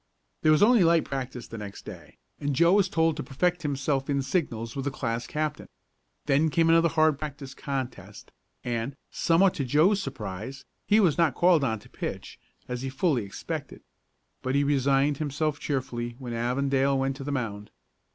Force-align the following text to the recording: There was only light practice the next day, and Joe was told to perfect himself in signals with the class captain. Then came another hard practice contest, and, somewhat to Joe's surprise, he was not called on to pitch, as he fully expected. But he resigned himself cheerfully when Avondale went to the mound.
There 0.41 0.51
was 0.51 0.63
only 0.63 0.83
light 0.83 1.05
practice 1.05 1.47
the 1.47 1.59
next 1.59 1.85
day, 1.85 2.17
and 2.39 2.55
Joe 2.55 2.73
was 2.73 2.89
told 2.89 3.15
to 3.17 3.23
perfect 3.23 3.61
himself 3.61 4.09
in 4.09 4.23
signals 4.23 4.75
with 4.75 4.85
the 4.85 4.89
class 4.89 5.27
captain. 5.27 5.67
Then 6.25 6.49
came 6.49 6.69
another 6.69 6.89
hard 6.89 7.19
practice 7.19 7.53
contest, 7.53 8.31
and, 8.63 8.95
somewhat 9.11 9.53
to 9.53 9.63
Joe's 9.63 10.01
surprise, 10.01 10.65
he 10.87 10.99
was 10.99 11.19
not 11.19 11.35
called 11.35 11.63
on 11.63 11.77
to 11.77 11.87
pitch, 11.87 12.39
as 12.67 12.81
he 12.81 12.89
fully 12.89 13.23
expected. 13.25 13.83
But 14.41 14.55
he 14.55 14.63
resigned 14.63 15.17
himself 15.19 15.59
cheerfully 15.59 16.15
when 16.17 16.33
Avondale 16.33 16.97
went 16.97 17.15
to 17.17 17.23
the 17.23 17.31
mound. 17.31 17.69